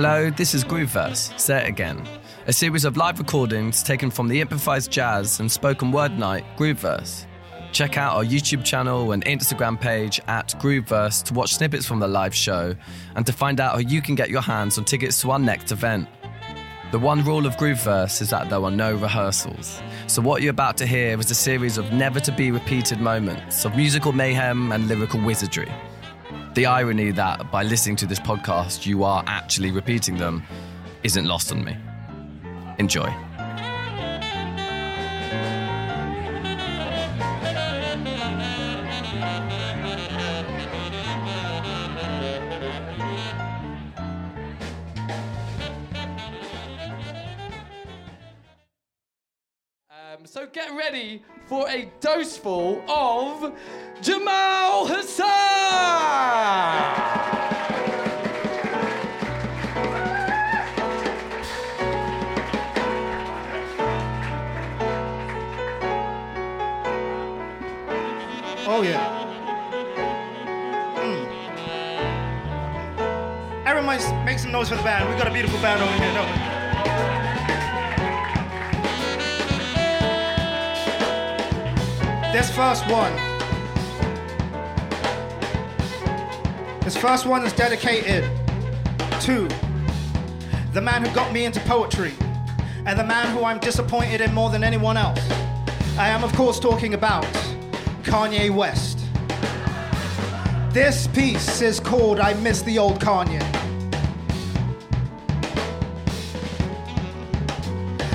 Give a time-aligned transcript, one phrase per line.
[0.00, 2.06] Hello, this is Grooveverse, Say It Again,
[2.46, 7.26] a series of live recordings taken from the improvised jazz and spoken word night Grooveverse.
[7.72, 12.06] Check out our YouTube channel and Instagram page at Grooveverse to watch snippets from the
[12.06, 12.76] live show
[13.16, 15.72] and to find out how you can get your hands on tickets to our next
[15.72, 16.06] event.
[16.92, 19.82] The one rule of Grooveverse is that there are no rehearsals.
[20.06, 23.64] So, what you're about to hear is a series of never to be repeated moments
[23.64, 25.72] of musical mayhem and lyrical wizardry.
[26.58, 30.42] The irony that by listening to this podcast you are actually repeating them
[31.04, 31.76] isn't lost on me.
[32.80, 33.06] Enjoy.
[49.92, 53.56] Um, so get ready for a doseful of
[54.02, 55.27] Jamal Hassan.
[74.48, 75.06] Some noise for the band.
[75.08, 76.38] We've got a beautiful band over here, don't we?
[82.32, 83.12] This first one.
[86.80, 88.24] This first one is dedicated
[89.20, 89.48] to
[90.72, 92.14] the man who got me into poetry
[92.86, 95.20] and the man who I'm disappointed in more than anyone else.
[95.98, 97.24] I am, of course, talking about
[98.02, 99.00] Kanye West.
[100.72, 103.57] This piece is called I Miss the Old Kanye.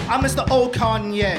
[0.09, 1.37] I miss the old Kanye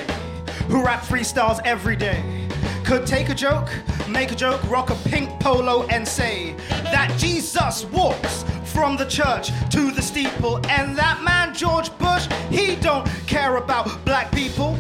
[0.69, 2.49] who rap freestyles every day.
[2.85, 3.71] Could take a joke,
[4.09, 9.51] make a joke, rock a pink polo, and say that Jesus walks from the church
[9.71, 10.57] to the steeple.
[10.69, 14.77] And that man, George Bush, he don't care about black people.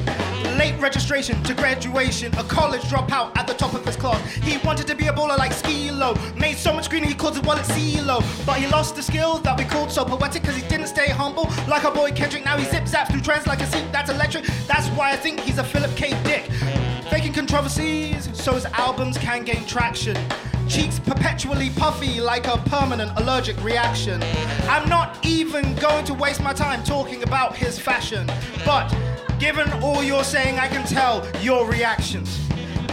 [0.58, 4.20] Late registration to graduation, a college dropout at the top of his class.
[4.34, 7.44] He wanted to be a bowler like Skilo, made so much green he called his
[7.44, 8.22] wallet CeeLo.
[8.46, 11.44] But he lost the skill that we called so poetic because he didn't stay humble
[11.66, 12.44] like our boy Kendrick.
[12.44, 14.44] Now he zip zaps through trends like a seat that's electric.
[14.66, 16.10] That's why I think he's a Philip K.
[16.24, 16.50] Dick.
[17.10, 20.16] Faking controversies so his albums can gain traction.
[20.68, 24.22] Cheeks perpetually puffy like a permanent allergic reaction.
[24.68, 28.26] I'm not even going to waste my time talking about his fashion,
[28.64, 28.90] but
[29.44, 32.40] given all you're saying, I can tell your reactions.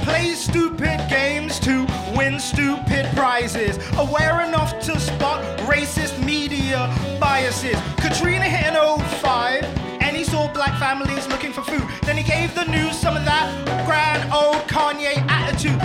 [0.03, 3.79] Play stupid games to win stupid prizes.
[3.97, 7.77] Aware enough to spot racist media biases.
[7.95, 8.75] Katrina hit an
[9.21, 9.63] 05
[10.01, 11.87] and he saw black families looking for food.
[12.01, 13.47] Then he gave the news some of that
[13.85, 15.79] grand old Kanye attitude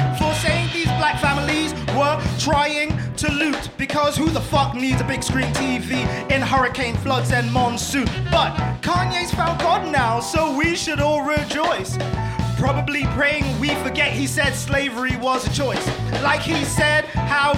[1.07, 3.71] black families were trying to loot.
[3.79, 5.93] Because who the fuck needs a big screen TV
[6.33, 8.07] in hurricane floods and monsoon?
[8.29, 8.51] But
[8.83, 11.97] Kanye's found God now, so we should all rejoice.
[12.59, 15.87] Probably praying we forget he said slavery was a choice.
[16.25, 17.53] Like he said how.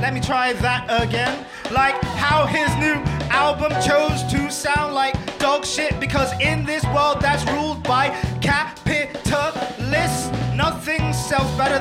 [0.00, 1.44] Let me try that again.
[1.72, 2.94] Like how his new
[3.32, 8.06] album chose to sound like dog shit because in this world that's ruled by
[8.86, 9.55] nothing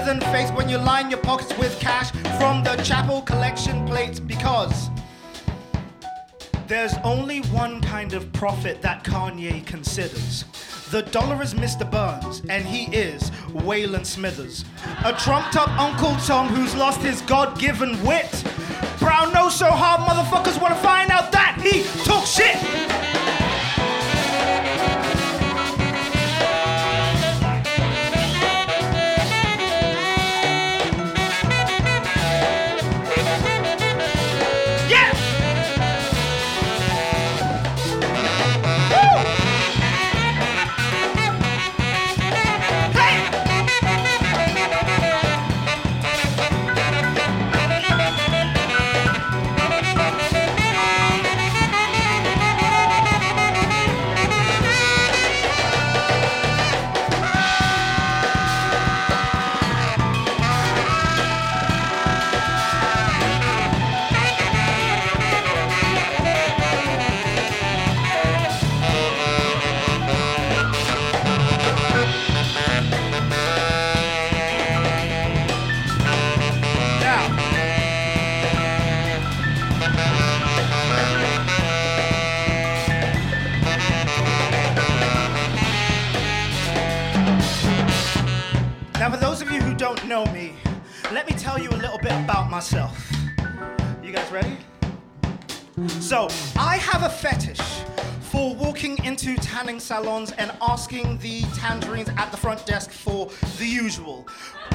[0.06, 4.90] than face when you line your pockets with cash from the chapel collection plates because.
[6.68, 10.46] There's only one kind of profit that Kanye considers.
[10.92, 11.90] The dollar is Mr.
[11.90, 14.64] Burns, and he is Waylon Smithers.
[15.04, 18.44] A trumped up Uncle Tom who's lost his God given wit.
[19.00, 22.95] Brown nose so hard, motherfuckers wanna find out that he took shit.
[90.06, 90.54] Know me,
[91.12, 93.12] let me tell you a little bit about myself.
[94.04, 94.58] You guys ready?
[96.00, 97.62] So I have a fetish
[98.20, 103.66] for walking into tanning salons and asking the tangerines at the front desk for the
[103.66, 104.28] usual.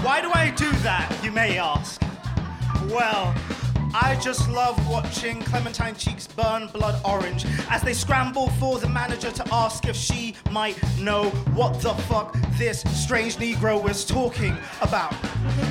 [0.03, 2.03] Why do I do that, you may ask?
[2.89, 3.35] Well,
[3.93, 9.33] I just love watching Clementine cheeks burn blood orange as they scramble for the manager
[9.33, 15.13] to ask if she might know what the fuck this strange Negro is talking about.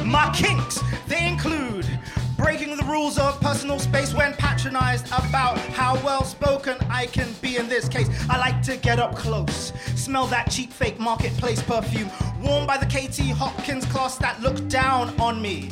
[0.06, 1.88] My kinks, they include
[2.36, 7.56] breaking the rules of personal space when patronized about how well spoken I can be
[7.56, 8.10] in this case.
[8.30, 12.10] I like to get up close, smell that cheap fake marketplace perfume,
[12.42, 15.69] worn by the Katie Hopkins class that look down on me.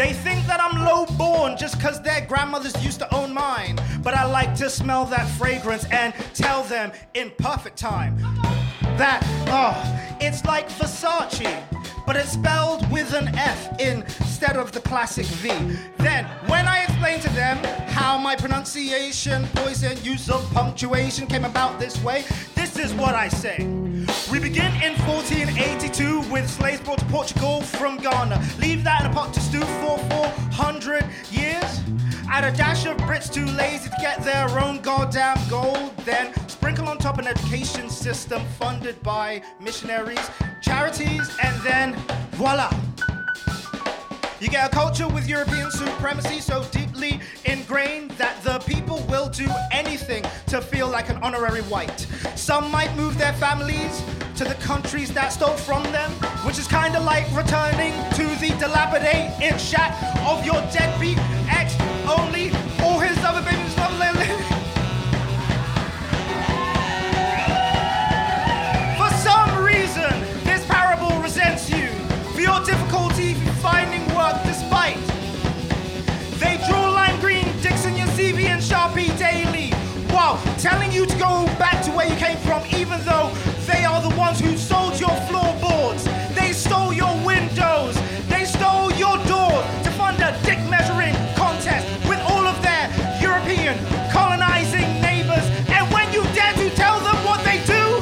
[0.00, 3.78] They think that I'm low born just because their grandmothers used to own mine.
[4.02, 8.16] But I like to smell that fragrance and tell them in perfect time
[8.96, 9.76] that, oh,
[10.18, 11.62] it's like Versace,
[12.06, 15.50] but it's spelled with an F instead of the classic V.
[15.98, 17.58] Then, when I explain to them
[17.90, 22.24] how my pronunciation, voice, and use of punctuation came about this way,
[22.54, 23.89] this is what I say.
[24.30, 28.42] We begin in 1482 with slaves brought to Portugal from Ghana.
[28.58, 31.80] Leave that in a pot to stew for 400 years.
[32.30, 35.94] Add a dash of Brits too lazy to get their own goddamn gold.
[36.04, 40.30] Then sprinkle on top an education system funded by missionaries,
[40.62, 41.94] charities, and then
[42.32, 42.70] voila.
[44.40, 49.46] You get a culture with European supremacy so deeply ingrained that the people will do
[49.70, 52.08] anything to feel like an honorary white.
[52.34, 54.02] Some might move their families
[54.34, 56.10] to the countries that stole from them,
[56.44, 59.94] which is kind of like returning to the dilapidated shack
[60.26, 61.18] of your deadbeat
[61.48, 61.76] ex
[62.18, 62.50] only
[62.82, 63.42] all his other
[80.60, 83.32] telling you to go back to where you came from, even though
[83.66, 86.04] they are the ones who sold your floorboards.
[86.34, 87.94] They stole your windows.
[88.28, 92.90] They stole your door to fund a dick measuring contest with all of their
[93.22, 93.78] European
[94.12, 95.46] colonizing neighbors.
[95.70, 97.98] And when you dare to tell them what they do,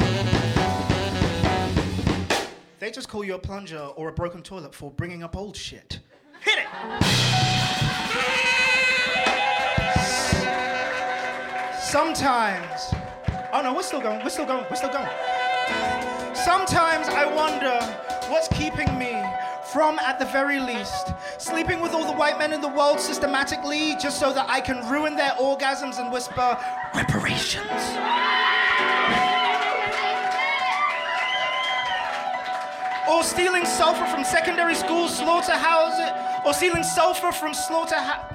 [2.79, 5.99] they just call you a plunger or a broken toilet for bringing up old shit.
[6.41, 6.67] Hit it!
[11.89, 12.93] Sometimes,
[13.51, 15.09] oh no, we're still going, we're still going, we're still going.
[16.35, 17.79] Sometimes I wonder
[18.29, 19.19] what's keeping me
[19.73, 23.95] from, at the very least, sleeping with all the white men in the world systematically
[23.99, 26.55] just so that I can ruin their orgasms and whisper
[26.93, 27.65] reparations.
[33.09, 36.11] Or stealing sulfur from secondary school slaughterhouses,
[36.45, 38.31] or stealing sulfur from slaughterhouse.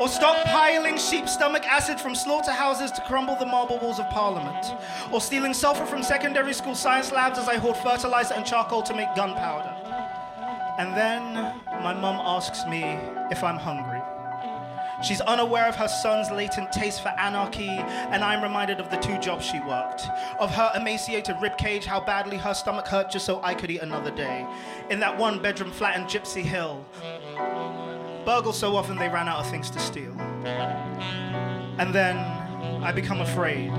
[0.00, 4.66] Or stockpiling sheep stomach acid from slaughterhouses to crumble the marble walls of parliament.
[5.12, 8.94] Or stealing sulfur from secondary school science labs as I hoard fertilizer and charcoal to
[8.94, 9.74] make gunpowder.
[10.78, 11.34] And then
[11.82, 12.82] my mum asks me
[13.30, 14.00] if I'm hungry.
[15.02, 19.18] She's unaware of her son's latent taste for anarchy, and I'm reminded of the two
[19.18, 20.06] jobs she worked.
[20.38, 24.12] Of her emaciated ribcage, how badly her stomach hurt just so I could eat another
[24.12, 24.46] day.
[24.90, 26.84] In that one bedroom flat in Gypsy Hill.
[28.24, 30.12] Burgled so often they ran out of things to steal.
[31.78, 32.16] And then
[32.82, 33.72] I become afraid.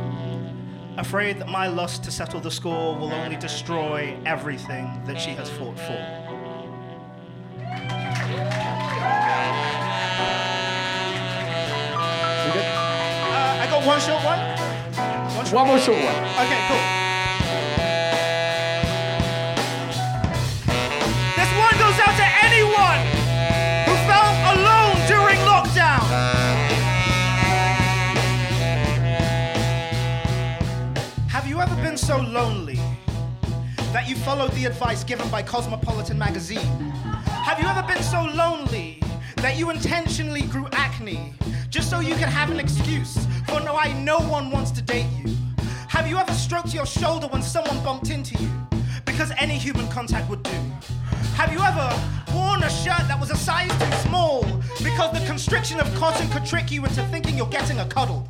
[0.98, 5.50] Afraid that my lust to settle the score will only destroy everything that she has
[5.50, 6.24] fought for.
[13.26, 14.40] Uh, I got one short one.
[15.36, 16.16] One, short One more short one.
[16.46, 17.03] Okay, cool.
[32.34, 32.80] Lonely
[33.94, 36.66] that you followed the advice given by Cosmopolitan magazine?
[37.28, 39.00] Have you ever been so lonely
[39.38, 41.34] that you intentionally grew acne
[41.70, 45.36] just so you could have an excuse for why no one wants to date you?
[45.90, 48.50] Have you ever stroked your shoulder when someone bumped into you?
[49.06, 50.58] Because any human contact would do.
[51.36, 51.88] Have you ever
[52.34, 54.44] worn a shirt that was a size too small
[54.84, 58.26] because the constriction of cotton could trick you into thinking you're getting a cuddle?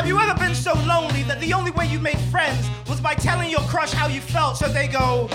[0.00, 3.12] Have you ever been so lonely that the only way you made friends was by
[3.12, 5.28] telling your crush how you felt so they go,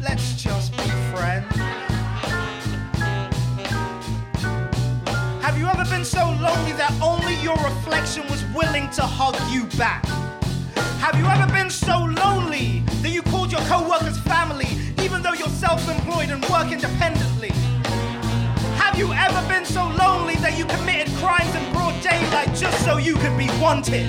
[0.00, 1.52] let's just be friends?
[5.42, 9.64] Have you ever been so lonely that only your reflection was willing to hug you
[9.76, 10.04] back?
[11.00, 14.68] Have you ever been so lonely that you called your co-workers family
[15.02, 17.50] even though you're self-employed and work independently?
[18.96, 22.96] Have you ever been so lonely that you committed crimes in broad daylight just so
[22.96, 24.08] you could be wanted?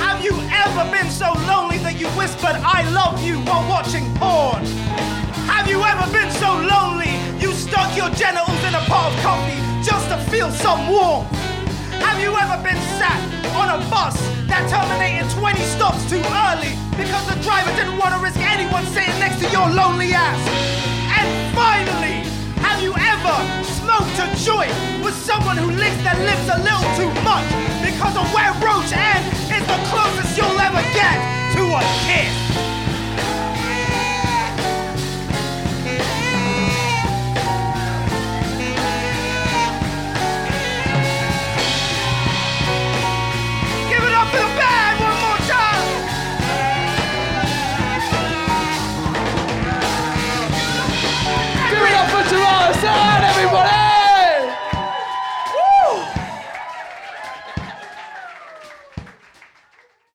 [0.00, 4.64] Have you ever been so lonely that you whispered, I love you while watching porn?
[5.44, 9.60] Have you ever been so lonely you stuck your genitals in a pot of coffee
[9.84, 11.28] just to feel some warmth?
[12.00, 13.20] Have you ever been sat
[13.52, 14.16] on a bus
[14.48, 19.20] that terminated 20 stops too early because the driver didn't want to risk anyone sitting
[19.20, 20.57] next to your lonely ass?
[24.48, 24.72] Joint
[25.04, 27.44] with someone who licks their lips a little too much
[27.84, 31.16] because a wet roach end is the closest you'll ever get
[31.54, 32.67] to a kiss?